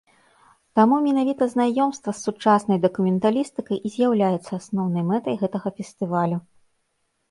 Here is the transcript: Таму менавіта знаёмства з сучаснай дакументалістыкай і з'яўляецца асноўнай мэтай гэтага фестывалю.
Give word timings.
Таму 0.79 0.95
менавіта 1.07 1.47
знаёмства 1.51 2.09
з 2.17 2.23
сучаснай 2.29 2.81
дакументалістыкай 2.87 3.77
і 3.85 3.95
з'яўляецца 3.99 4.51
асноўнай 4.61 5.03
мэтай 5.15 5.35
гэтага 5.47 5.67
фестывалю. 5.81 6.37